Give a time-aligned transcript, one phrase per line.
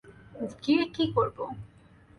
[0.63, 1.37] গিয়ে কী করব?